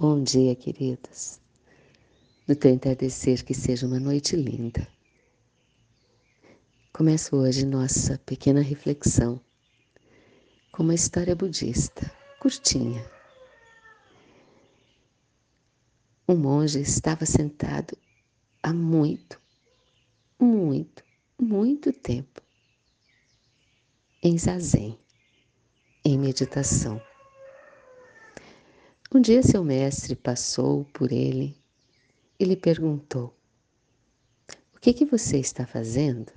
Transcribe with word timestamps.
Bom 0.00 0.22
dia, 0.22 0.56
queridos. 0.56 1.38
No 2.48 2.56
teu 2.56 2.70
entardecer, 2.70 3.44
que 3.44 3.52
seja 3.52 3.86
uma 3.86 4.00
noite 4.00 4.34
linda. 4.34 4.88
Começo 6.90 7.36
hoje 7.36 7.66
nossa 7.66 8.16
pequena 8.24 8.62
reflexão 8.62 9.38
com 10.72 10.84
uma 10.84 10.94
história 10.94 11.36
budista, 11.36 12.10
curtinha. 12.40 13.04
Um 16.26 16.34
monge 16.34 16.80
estava 16.80 17.26
sentado 17.26 17.94
há 18.62 18.72
muito, 18.72 19.38
muito, 20.40 21.04
muito 21.38 21.92
tempo 21.92 22.40
em 24.22 24.38
zazen, 24.38 24.98
em 26.02 26.18
meditação. 26.18 27.09
Um 29.12 29.20
dia 29.20 29.42
seu 29.42 29.64
mestre 29.64 30.14
passou 30.14 30.84
por 30.92 31.10
ele 31.10 31.60
e 32.38 32.44
lhe 32.44 32.54
perguntou: 32.54 33.34
O 34.72 34.78
que 34.78 34.92
que 34.92 35.04
você 35.04 35.36
está 35.36 35.66
fazendo? 35.66 36.32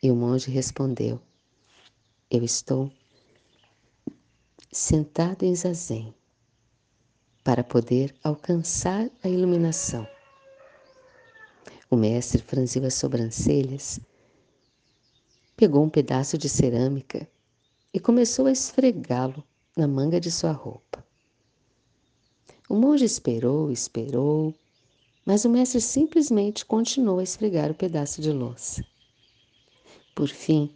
E 0.00 0.12
o 0.12 0.14
monge 0.14 0.48
respondeu: 0.48 1.20
Eu 2.30 2.44
estou 2.44 2.88
sentado 4.70 5.42
em 5.42 5.52
zazen 5.56 6.14
para 7.42 7.64
poder 7.64 8.14
alcançar 8.22 9.10
a 9.24 9.28
iluminação. 9.28 10.06
O 11.90 11.96
mestre 11.96 12.40
franziu 12.40 12.86
as 12.86 12.94
sobrancelhas, 12.94 13.98
pegou 15.56 15.82
um 15.82 15.90
pedaço 15.90 16.38
de 16.38 16.48
cerâmica 16.48 17.28
e 17.92 17.98
começou 17.98 18.46
a 18.46 18.52
esfregá-lo 18.52 19.42
na 19.76 19.86
manga 19.86 20.20
de 20.20 20.30
sua 20.30 20.52
roupa. 20.52 21.04
O 22.68 22.74
monge 22.74 23.04
esperou, 23.04 23.70
esperou, 23.70 24.54
mas 25.24 25.44
o 25.44 25.50
mestre 25.50 25.80
simplesmente 25.80 26.64
continuou 26.64 27.18
a 27.18 27.22
esfregar 27.22 27.70
o 27.70 27.74
pedaço 27.74 28.20
de 28.20 28.30
louça. 28.32 28.84
Por 30.14 30.28
fim, 30.28 30.74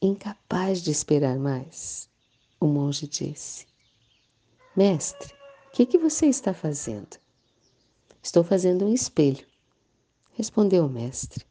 incapaz 0.00 0.82
de 0.82 0.90
esperar 0.90 1.38
mais, 1.38 2.08
o 2.60 2.66
monge 2.66 3.06
disse: 3.06 3.66
Mestre, 4.76 5.34
o 5.68 5.70
que, 5.72 5.86
que 5.86 5.98
você 5.98 6.26
está 6.26 6.54
fazendo? 6.54 7.16
Estou 8.22 8.44
fazendo 8.44 8.84
um 8.84 8.92
espelho, 8.92 9.46
respondeu 10.34 10.86
o 10.86 10.88
mestre. 10.88 11.44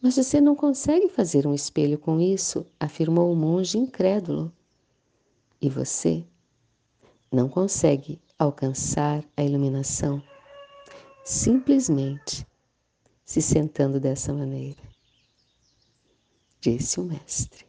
Mas 0.00 0.16
você 0.16 0.40
não 0.40 0.56
consegue 0.56 1.08
fazer 1.08 1.46
um 1.46 1.54
espelho 1.54 1.98
com 1.98 2.20
isso, 2.20 2.64
afirmou 2.78 3.30
o 3.30 3.36
monge 3.36 3.76
incrédulo. 3.76 4.50
E 5.60 5.68
você 5.68 6.24
não 7.30 7.48
consegue 7.48 8.20
alcançar 8.38 9.24
a 9.36 9.44
iluminação 9.44 10.22
simplesmente 11.24 12.46
se 13.24 13.40
sentando 13.40 14.00
dessa 14.00 14.32
maneira, 14.32 14.82
disse 16.60 16.98
o 16.98 17.04
Mestre. 17.04 17.64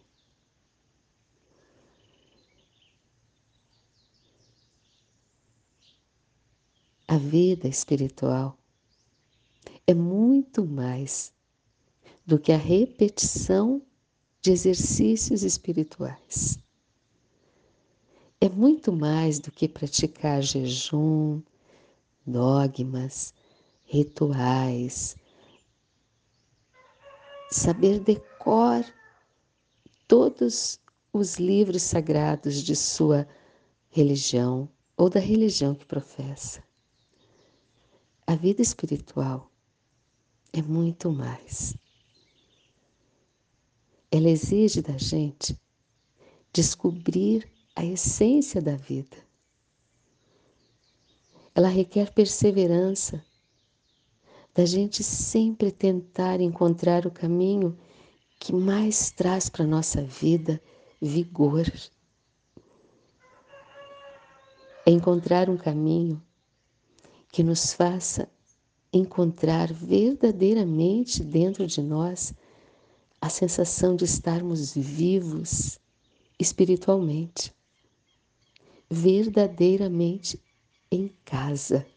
A 7.07 7.17
vida 7.17 7.67
espiritual 7.67 8.57
é 9.85 9.93
muito 9.93 10.65
mais 10.65 11.33
do 12.25 12.39
que 12.39 12.53
a 12.53 12.57
repetição 12.57 13.81
de 14.41 14.51
exercícios 14.51 15.43
espirituais. 15.43 16.57
É 18.43 18.49
muito 18.49 18.91
mais 18.91 19.37
do 19.37 19.51
que 19.51 19.69
praticar 19.69 20.41
jejum, 20.41 21.43
dogmas, 22.25 23.35
rituais, 23.83 25.15
saber 27.51 27.99
decor 27.99 28.83
todos 30.07 30.79
os 31.13 31.35
livros 31.35 31.83
sagrados 31.83 32.63
de 32.63 32.75
sua 32.75 33.27
religião 33.91 34.67
ou 34.97 35.07
da 35.07 35.19
religião 35.19 35.75
que 35.75 35.85
professa. 35.85 36.63
A 38.25 38.33
vida 38.33 38.63
espiritual 38.63 39.51
é 40.51 40.63
muito 40.63 41.11
mais. 41.11 41.75
Ela 44.09 44.29
exige 44.31 44.81
da 44.81 44.97
gente 44.97 45.55
descobrir 46.51 47.47
a 47.75 47.85
essência 47.85 48.61
da 48.61 48.75
vida. 48.75 49.17
Ela 51.53 51.67
requer 51.67 52.13
perseverança, 52.13 53.23
da 54.53 54.65
gente 54.65 55.03
sempre 55.03 55.71
tentar 55.71 56.41
encontrar 56.41 57.05
o 57.05 57.11
caminho 57.11 57.77
que 58.39 58.53
mais 58.53 59.11
traz 59.11 59.49
para 59.49 59.63
a 59.63 59.67
nossa 59.67 60.03
vida 60.03 60.61
vigor. 61.01 61.65
É 64.85 64.91
encontrar 64.91 65.49
um 65.49 65.57
caminho 65.57 66.21
que 67.31 67.43
nos 67.43 67.73
faça 67.73 68.29
encontrar 68.93 69.71
verdadeiramente 69.71 71.23
dentro 71.23 71.65
de 71.65 71.81
nós 71.81 72.33
a 73.21 73.29
sensação 73.29 73.95
de 73.95 74.03
estarmos 74.03 74.73
vivos 74.73 75.79
espiritualmente, 76.37 77.53
verdadeiramente 78.91 80.37
em 80.91 81.07
casa. 81.23 81.87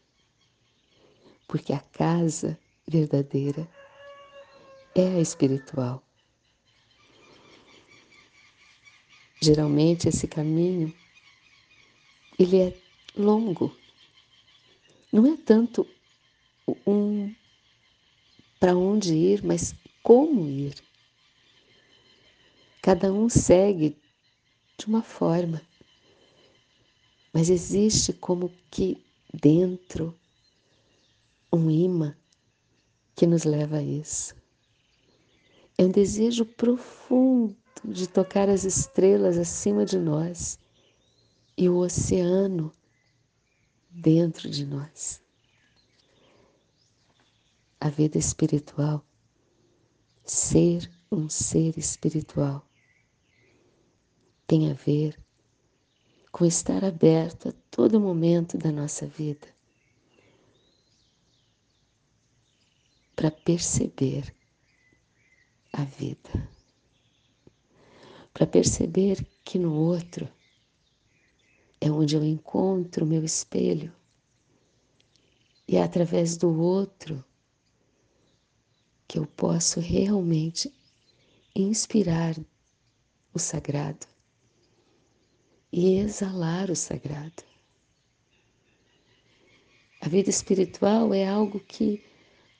Porque 1.48 1.72
a 1.72 1.80
casa 1.80 2.56
verdadeira 2.86 3.68
é 4.94 5.16
a 5.16 5.20
espiritual. 5.20 6.00
Geralmente 9.42 10.08
esse 10.08 10.28
caminho 10.28 10.94
ele 12.38 12.60
é 12.60 12.76
longo. 13.16 13.76
Não 15.12 15.26
é 15.26 15.36
tanto 15.36 15.86
um 16.86 17.34
para 18.60 18.76
onde 18.76 19.14
ir, 19.14 19.44
mas 19.44 19.74
como 20.02 20.48
ir. 20.48 20.74
Cada 22.80 23.12
um 23.12 23.28
segue 23.28 23.96
de 24.78 24.86
uma 24.86 25.02
forma, 25.02 25.60
mas 27.34 27.50
existe 27.50 28.12
como 28.12 28.48
que 28.70 29.04
dentro 29.32 30.16
um 31.52 31.68
imã 31.68 32.16
que 33.16 33.26
nos 33.26 33.42
leva 33.42 33.78
a 33.78 33.82
isso. 33.82 34.36
É 35.76 35.84
um 35.84 35.90
desejo 35.90 36.46
profundo 36.46 37.56
de 37.84 38.08
tocar 38.08 38.48
as 38.48 38.62
estrelas 38.62 39.36
acima 39.36 39.84
de 39.84 39.98
nós 39.98 40.60
e 41.58 41.68
o 41.68 41.78
oceano 41.78 42.72
dentro 43.90 44.48
de 44.48 44.64
nós. 44.64 45.20
A 47.80 47.90
vida 47.90 48.16
espiritual, 48.16 49.04
ser 50.24 50.88
um 51.10 51.28
ser 51.28 51.76
espiritual, 51.76 52.64
tem 54.46 54.70
a 54.70 54.74
ver 54.74 55.23
com 56.34 56.44
estar 56.44 56.84
aberto 56.84 57.50
a 57.50 57.52
todo 57.70 58.00
momento 58.00 58.58
da 58.58 58.72
nossa 58.72 59.06
vida 59.06 59.46
para 63.14 63.30
perceber 63.30 64.34
a 65.72 65.84
vida, 65.84 66.50
para 68.32 68.48
perceber 68.48 69.24
que 69.44 69.60
no 69.60 69.76
outro 69.76 70.28
é 71.80 71.88
onde 71.88 72.16
eu 72.16 72.24
encontro 72.24 73.04
o 73.04 73.08
meu 73.08 73.22
espelho 73.22 73.94
e 75.68 75.76
é 75.76 75.84
através 75.84 76.36
do 76.36 76.52
outro 76.60 77.24
que 79.06 79.20
eu 79.20 79.24
posso 79.24 79.78
realmente 79.78 80.74
inspirar 81.54 82.34
o 83.32 83.38
sagrado 83.38 84.13
e 85.76 85.98
exalar 85.98 86.70
o 86.70 86.76
sagrado. 86.76 87.42
A 90.00 90.08
vida 90.08 90.30
espiritual 90.30 91.12
é 91.12 91.26
algo 91.26 91.58
que 91.58 92.00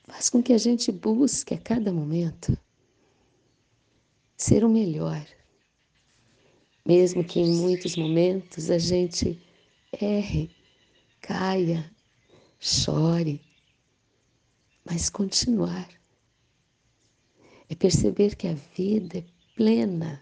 faz 0.08 0.28
com 0.28 0.42
que 0.42 0.52
a 0.52 0.58
gente 0.58 0.90
busque 0.90 1.54
a 1.54 1.58
cada 1.58 1.92
momento 1.92 2.58
ser 4.36 4.64
o 4.64 4.68
melhor, 4.68 5.24
mesmo 6.84 7.22
que 7.22 7.38
em 7.38 7.52
muitos 7.52 7.94
momentos 7.94 8.68
a 8.68 8.78
gente 8.78 9.40
erre, 9.92 10.50
caia, 11.20 11.88
chore, 12.58 13.40
mas 14.84 15.08
continuar. 15.08 15.88
É 17.70 17.76
perceber 17.76 18.34
que 18.34 18.48
a 18.48 18.54
vida 18.76 19.18
é 19.18 19.24
plena, 19.54 20.20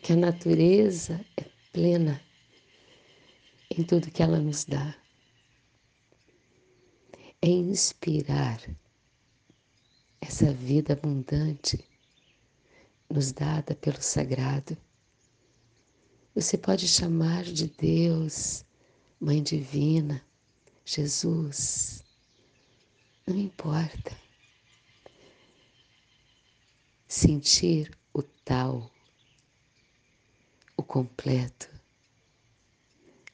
que 0.00 0.12
a 0.12 0.16
natureza 0.16 1.20
é 1.36 1.55
plena. 1.76 2.18
em 3.70 3.84
tudo 3.84 4.10
que 4.10 4.22
ela 4.22 4.38
nos 4.38 4.64
dá. 4.64 4.96
É 7.42 7.48
inspirar 7.48 8.58
essa 10.22 10.54
vida 10.54 10.94
abundante 10.94 11.86
nos 13.10 13.30
dada 13.30 13.74
pelo 13.74 14.00
sagrado. 14.00 14.74
Você 16.34 16.56
pode 16.56 16.88
chamar 16.88 17.44
de 17.44 17.66
Deus, 17.66 18.64
Mãe 19.20 19.42
Divina, 19.42 20.24
Jesus, 20.82 22.02
não 23.26 23.36
importa. 23.36 24.16
Sentir 27.06 27.90
o 28.14 28.22
tal, 28.22 28.90
completo, 30.86 31.68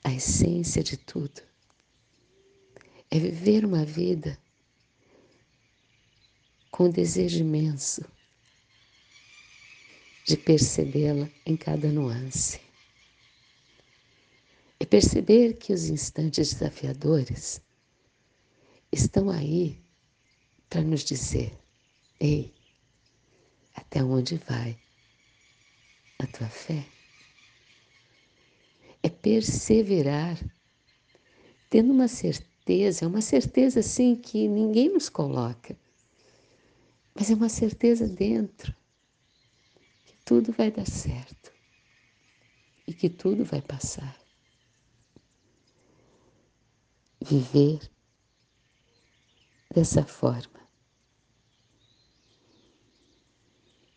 a 0.02 0.12
essência 0.12 0.82
de 0.82 0.96
tudo. 0.96 1.42
É 3.10 3.18
viver 3.18 3.64
uma 3.64 3.84
vida 3.84 4.38
com 6.70 6.90
desejo 6.90 7.40
imenso 7.40 8.02
de 10.24 10.36
percebê-la 10.36 11.28
em 11.44 11.56
cada 11.56 11.88
nuance. 11.88 12.60
É 14.80 14.84
perceber 14.84 15.54
que 15.58 15.72
os 15.72 15.84
instantes 15.84 16.54
desafiadores 16.54 17.60
estão 18.90 19.30
aí 19.30 19.78
para 20.68 20.82
nos 20.82 21.04
dizer: 21.04 21.56
ei, 22.18 22.52
até 23.74 24.02
onde 24.02 24.36
vai 24.38 24.78
a 26.18 26.26
tua 26.26 26.48
fé? 26.48 26.84
É 29.22 29.28
perseverar, 29.28 30.36
tendo 31.70 31.92
uma 31.92 32.08
certeza, 32.08 33.06
uma 33.06 33.20
certeza 33.20 33.78
assim 33.78 34.16
que 34.16 34.48
ninguém 34.48 34.92
nos 34.92 35.08
coloca, 35.08 35.78
mas 37.14 37.30
é 37.30 37.34
uma 37.34 37.48
certeza 37.48 38.08
dentro 38.08 38.74
que 40.04 40.16
tudo 40.24 40.50
vai 40.52 40.72
dar 40.72 40.86
certo 40.86 41.54
e 42.84 42.92
que 42.92 43.08
tudo 43.08 43.44
vai 43.44 43.62
passar. 43.62 44.18
Viver 47.24 47.78
dessa 49.72 50.04
forma 50.04 50.60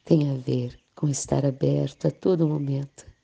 tem 0.04 0.30
a 0.30 0.36
ver 0.36 0.80
com 0.94 1.10
estar 1.10 1.44
aberto 1.44 2.08
a 2.08 2.12
todo 2.12 2.48
momento. 2.48 3.15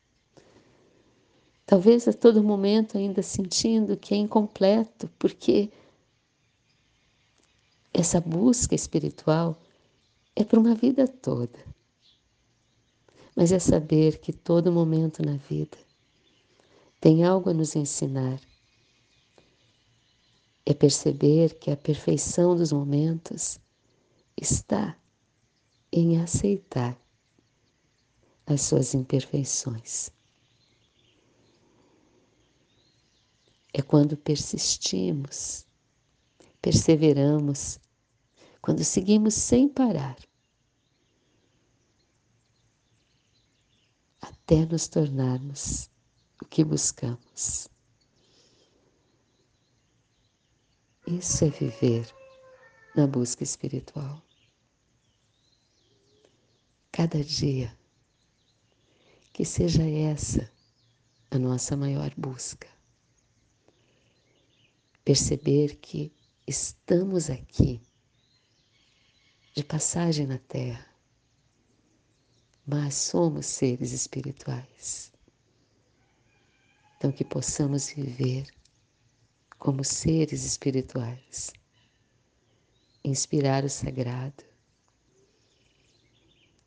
Talvez 1.65 2.07
a 2.07 2.13
todo 2.13 2.43
momento 2.43 2.97
ainda 2.97 3.21
sentindo 3.21 3.95
que 3.95 4.13
é 4.13 4.17
incompleto, 4.17 5.09
porque 5.17 5.71
essa 7.93 8.19
busca 8.19 8.75
espiritual 8.75 9.59
é 10.35 10.43
para 10.43 10.59
uma 10.59 10.75
vida 10.75 11.07
toda. 11.07 11.59
Mas 13.35 13.51
é 13.51 13.59
saber 13.59 14.19
que 14.19 14.33
todo 14.33 14.71
momento 14.71 15.23
na 15.25 15.37
vida 15.37 15.77
tem 16.99 17.23
algo 17.23 17.49
a 17.49 17.53
nos 17.53 17.75
ensinar. 17.75 18.39
É 20.65 20.73
perceber 20.73 21.55
que 21.55 21.71
a 21.71 21.77
perfeição 21.77 22.55
dos 22.55 22.71
momentos 22.71 23.59
está 24.39 24.95
em 25.91 26.21
aceitar 26.21 26.97
as 28.45 28.61
suas 28.61 28.93
imperfeições. 28.93 30.11
É 33.73 33.81
quando 33.81 34.17
persistimos, 34.17 35.65
perseveramos 36.61 37.79
quando 38.61 38.83
seguimos 38.83 39.33
sem 39.33 39.67
parar, 39.67 40.17
até 44.21 44.65
nos 44.65 44.87
tornarmos 44.87 45.89
o 46.41 46.45
que 46.45 46.63
buscamos. 46.63 47.67
Isso 51.07 51.45
é 51.45 51.49
viver 51.49 52.13
na 52.95 53.07
busca 53.07 53.43
espiritual. 53.43 54.21
Cada 56.91 57.23
dia, 57.23 57.75
que 59.33 59.43
seja 59.43 59.83
essa 59.83 60.51
a 61.31 61.39
nossa 61.39 61.75
maior 61.75 62.13
busca. 62.15 62.80
Perceber 65.03 65.77
que 65.77 66.13
estamos 66.47 67.29
aqui 67.29 67.81
de 69.55 69.63
passagem 69.63 70.27
na 70.27 70.37
Terra, 70.37 70.85
mas 72.65 72.93
somos 72.93 73.47
seres 73.47 73.91
espirituais. 73.91 75.11
Então, 76.97 77.11
que 77.11 77.25
possamos 77.25 77.89
viver 77.89 78.47
como 79.57 79.83
seres 79.83 80.45
espirituais, 80.45 81.51
inspirar 83.03 83.65
o 83.65 83.69
sagrado, 83.69 84.43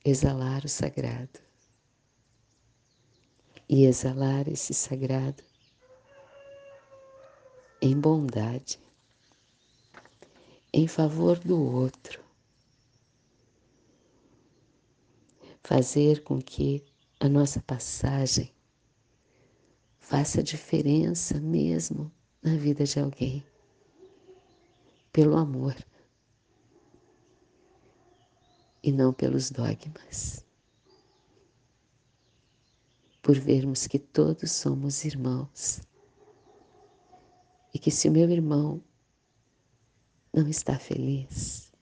exalar 0.04 0.64
o 0.64 0.68
sagrado 0.68 1.40
e 3.68 3.84
exalar 3.84 4.48
esse 4.48 4.74
sagrado 4.74 5.42
em 7.84 8.00
bondade, 8.00 8.80
em 10.72 10.88
favor 10.88 11.38
do 11.38 11.62
outro, 11.62 12.18
fazer 15.62 16.22
com 16.22 16.40
que 16.40 16.82
a 17.20 17.28
nossa 17.28 17.60
passagem 17.60 18.50
faça 19.98 20.42
diferença 20.42 21.38
mesmo 21.38 22.10
na 22.42 22.56
vida 22.56 22.84
de 22.84 22.98
alguém, 22.98 23.44
pelo 25.12 25.36
amor 25.36 25.76
e 28.82 28.90
não 28.90 29.12
pelos 29.12 29.50
dogmas. 29.50 30.42
Por 33.20 33.38
vermos 33.38 33.86
que 33.86 33.98
todos 33.98 34.52
somos 34.52 35.04
irmãos 35.04 35.82
e 37.74 37.78
que 37.78 37.90
se 37.90 38.08
o 38.08 38.12
meu 38.12 38.30
irmão 38.30 38.80
não 40.32 40.48
está 40.48 40.78
feliz, 40.78 41.72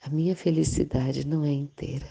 a 0.00 0.08
minha 0.08 0.34
felicidade 0.34 1.26
não 1.26 1.44
é 1.44 1.52
inteira 1.52 2.10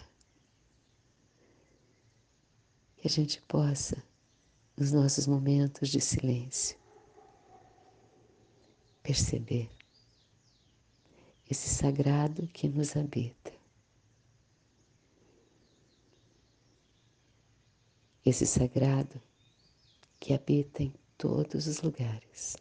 que 2.96 3.08
a 3.08 3.10
gente 3.10 3.42
possa, 3.42 4.02
nos 4.76 4.92
nossos 4.92 5.26
momentos 5.26 5.88
de 5.88 6.00
silêncio, 6.00 6.78
perceber 9.02 9.70
esse 11.50 11.68
sagrado 11.68 12.46
que 12.48 12.68
nos 12.68 12.96
habita. 12.96 13.52
Esse 18.24 18.46
sagrado 18.46 19.20
que 20.20 20.34
habita 20.34 20.82
em 20.82 20.92
todos 21.20 21.66
os 21.66 21.82
lugares. 21.82 22.56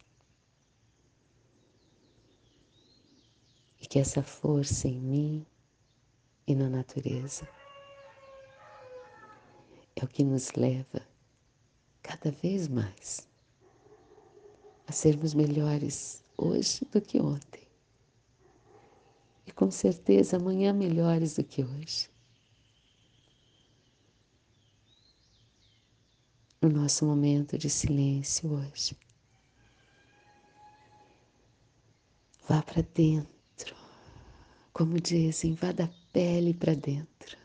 E 3.79 3.87
que 3.87 3.97
essa 3.97 4.21
força 4.21 4.89
em 4.89 4.99
mim 4.99 5.47
e 6.45 6.53
na 6.53 6.69
natureza 6.69 7.47
é 9.95 10.03
o 10.03 10.07
que 10.09 10.25
nos 10.25 10.51
leva 10.51 11.01
cada 12.03 12.31
vez 12.31 12.67
mais 12.67 13.29
a 14.85 14.91
sermos 14.91 15.33
melhores 15.33 16.21
hoje 16.37 16.83
do 16.91 16.99
que 16.99 17.17
ontem. 17.21 17.65
E 19.47 19.53
com 19.53 19.71
certeza 19.71 20.35
amanhã 20.35 20.73
melhores 20.73 21.35
do 21.35 21.45
que 21.45 21.63
hoje. 21.63 22.09
No 26.69 26.81
nosso 26.83 27.03
momento 27.03 27.57
de 27.57 27.67
silêncio 27.67 28.51
hoje. 28.51 28.95
Vá 32.47 32.61
para 32.61 32.83
dentro. 32.83 33.75
Como 34.71 35.01
dizem, 35.01 35.55
vá 35.55 35.71
da 35.71 35.89
pele 36.13 36.53
para 36.53 36.75
dentro. 36.75 37.35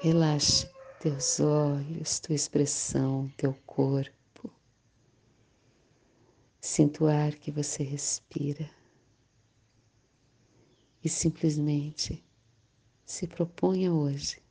Relaxe 0.00 0.68
teus 0.98 1.38
olhos, 1.38 2.18
tua 2.18 2.34
expressão, 2.34 3.32
teu 3.36 3.54
corpo. 3.64 4.52
Sinto 6.60 7.04
o 7.04 7.06
ar 7.06 7.36
que 7.36 7.52
você 7.52 7.84
respira 7.84 8.68
e 11.04 11.08
simplesmente 11.08 12.20
se 13.06 13.28
proponha 13.28 13.92
hoje 13.92 14.42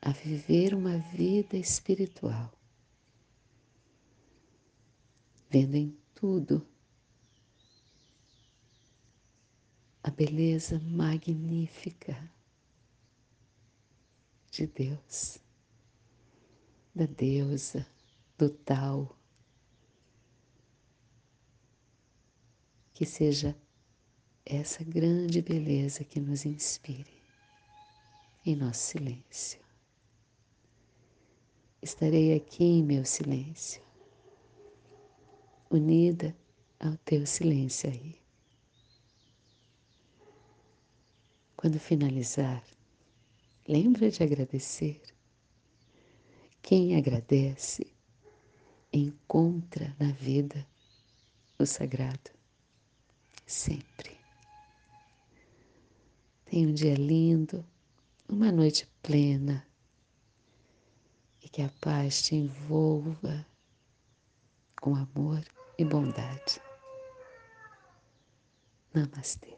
a 0.00 0.10
viver 0.12 0.74
uma 0.74 0.98
vida 0.98 1.56
espiritual 1.56 2.52
vendo 5.50 5.76
em 5.76 5.96
tudo 6.14 6.66
a 10.02 10.10
beleza 10.10 10.78
magnífica 10.80 12.30
de 14.50 14.66
Deus, 14.66 15.38
da 16.94 17.06
deusa, 17.06 17.86
do 18.36 18.50
tal. 18.50 19.16
Que 22.94 23.06
seja 23.06 23.56
essa 24.44 24.82
grande 24.82 25.40
beleza 25.40 26.04
que 26.04 26.18
nos 26.18 26.44
inspire 26.44 27.22
em 28.44 28.56
nosso 28.56 28.80
silêncio. 28.80 29.67
Estarei 31.80 32.34
aqui 32.34 32.64
em 32.64 32.82
meu 32.82 33.04
silêncio, 33.04 33.80
unida 35.70 36.36
ao 36.80 36.96
teu 36.98 37.24
silêncio 37.24 37.88
aí. 37.88 38.20
Quando 41.56 41.78
finalizar, 41.78 42.64
lembra 43.66 44.10
de 44.10 44.24
agradecer. 44.24 45.00
Quem 46.60 46.96
agradece 46.96 47.86
encontra 48.92 49.94
na 50.00 50.10
vida 50.10 50.66
o 51.60 51.64
sagrado, 51.64 52.30
sempre. 53.46 54.18
Tenha 56.44 56.66
um 56.66 56.74
dia 56.74 56.94
lindo, 56.94 57.64
uma 58.28 58.50
noite 58.50 58.88
plena 59.00 59.67
que 61.48 61.62
a 61.62 61.70
paz 61.80 62.22
te 62.22 62.36
envolva 62.36 63.46
com 64.80 64.94
amor 64.94 65.42
e 65.78 65.84
bondade. 65.84 66.60
Namastê. 68.94 69.57